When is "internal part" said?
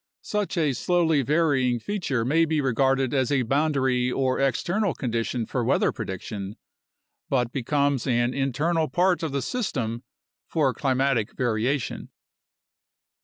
8.33-9.21